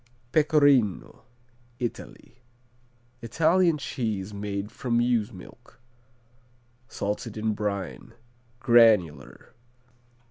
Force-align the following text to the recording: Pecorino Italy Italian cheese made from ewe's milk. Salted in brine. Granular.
Pecorino 0.31 1.25
Italy 1.77 2.39
Italian 3.21 3.77
cheese 3.77 4.33
made 4.33 4.71
from 4.71 4.99
ewe's 4.99 5.31
milk. 5.31 5.79
Salted 6.87 7.37
in 7.37 7.53
brine. 7.53 8.13
Granular. 8.59 9.53